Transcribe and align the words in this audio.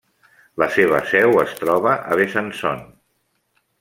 La 0.61 0.67
seva 0.77 1.01
seu 1.11 1.37
es 1.43 1.53
troba 1.59 1.93
a 2.13 2.17
Besançon. 2.23 2.83